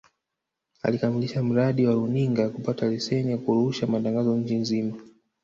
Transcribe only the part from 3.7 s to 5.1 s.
matangazo nchi nzima